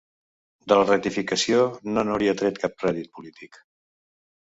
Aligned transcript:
De 0.71 0.77
la 0.79 0.85
rectificació, 0.87 1.59
no 1.97 2.03
n’hauria 2.07 2.33
tret 2.39 2.57
cap 2.65 2.87
rèdit 2.87 3.13
polític. 3.19 3.61